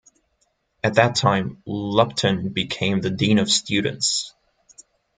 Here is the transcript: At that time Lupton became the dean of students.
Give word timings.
At 0.83 0.95
that 0.95 1.15
time 1.15 1.61
Lupton 1.67 2.49
became 2.53 3.01
the 3.01 3.11
dean 3.11 3.37
of 3.37 3.51
students. 3.51 4.33